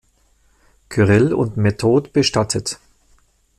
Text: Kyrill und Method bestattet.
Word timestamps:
Kyrill 0.89 1.31
und 1.31 1.57
Method 1.57 2.09
bestattet. 2.11 2.79